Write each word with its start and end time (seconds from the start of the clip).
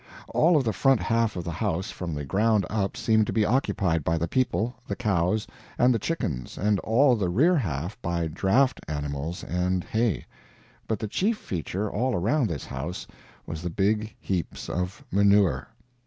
All 0.29 0.57
of 0.57 0.63
the 0.63 0.73
front 0.73 0.99
half 0.99 1.35
of 1.35 1.43
the 1.43 1.51
house 1.51 1.91
from 1.91 2.15
the 2.15 2.25
ground 2.25 2.65
up 2.71 2.97
seemed 2.97 3.27
to 3.27 3.31
be 3.33 3.45
occupied 3.45 4.03
by 4.03 4.17
the 4.17 4.27
people, 4.27 4.73
the 4.87 4.95
cows, 4.95 5.45
and 5.77 5.93
the 5.93 5.99
chickens, 5.99 6.57
and 6.57 6.79
all 6.79 7.15
the 7.15 7.29
rear 7.29 7.55
half 7.55 8.01
by 8.01 8.25
draught 8.25 8.79
animals 8.87 9.43
and 9.43 9.83
hay. 9.83 10.25
But 10.87 10.97
the 10.97 11.07
chief 11.07 11.37
feature, 11.37 11.87
all 11.87 12.15
around 12.15 12.49
this 12.49 12.65
house, 12.65 13.05
was 13.45 13.61
the 13.61 13.69
big 13.69 14.11
heaps 14.19 14.69
of 14.69 15.05
manure. 15.11 15.67